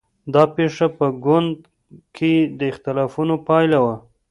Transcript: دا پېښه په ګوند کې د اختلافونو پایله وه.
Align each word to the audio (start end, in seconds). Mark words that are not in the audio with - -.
دا 0.33 0.43
پېښه 0.55 0.85
په 0.97 1.05
ګوند 1.25 1.55
کې 2.15 2.33
د 2.59 2.59
اختلافونو 2.71 3.35
پایله 3.47 3.79
وه. 3.83 3.95